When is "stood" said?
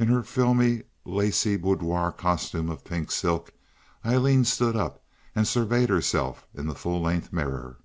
4.44-4.74